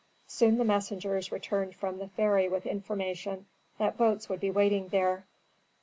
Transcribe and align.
Soon 0.25 0.57
the 0.57 0.63
messengers 0.63 1.31
returned 1.31 1.75
from 1.75 1.99
the 1.99 2.07
ferry 2.07 2.49
with 2.49 2.65
information 2.65 3.45
that 3.77 3.97
boats 3.99 4.27
would 4.29 4.39
be 4.39 4.49
waiting 4.49 4.87
there. 4.87 5.27